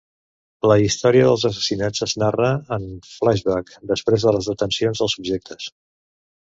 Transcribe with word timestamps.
La 0.69 0.77
història 0.83 1.25
dels 1.27 1.45
assassinats 1.49 2.07
es 2.07 2.17
narra 2.25 2.51
en 2.79 2.89
flashback, 3.13 3.73
després 3.95 4.27
de 4.29 4.37
les 4.39 4.53
detencions 4.55 5.07
dels 5.07 5.19
subjectes. 5.21 5.75